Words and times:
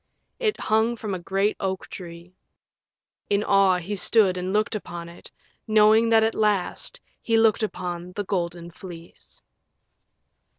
It 0.39 0.59
hung 0.59 0.95
from 0.95 1.13
a 1.13 1.19
great 1.19 1.55
oak 1.59 1.87
tree. 1.87 2.33
In 3.29 3.43
awe 3.43 3.77
he 3.77 3.95
stood 3.95 4.35
and 4.35 4.51
looked 4.51 4.73
upon 4.73 5.07
it, 5.09 5.29
knowing 5.67 6.09
that 6.09 6.23
at 6.23 6.33
last 6.33 6.99
he 7.21 7.37
looked 7.37 7.61
upon 7.61 8.13
THE 8.13 8.23
GOLDEN 8.23 8.71
FLEECE. 8.71 9.43